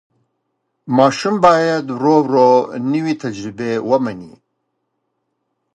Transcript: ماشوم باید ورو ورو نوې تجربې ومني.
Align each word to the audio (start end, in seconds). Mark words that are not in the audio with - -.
ماشوم 0.97 1.35
باید 1.45 1.85
ورو 1.95 2.15
ورو 2.25 2.49
نوې 2.91 3.13
تجربې 3.23 3.71
ومني. 3.89 4.33